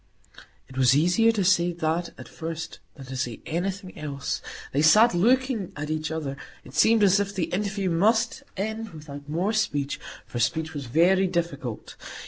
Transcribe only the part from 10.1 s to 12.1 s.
for speech was very difficult.